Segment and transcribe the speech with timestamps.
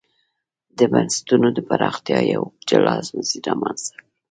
[0.77, 4.01] د بنسټونو د پراختیا یو جلا مسیر رامنځته کړ.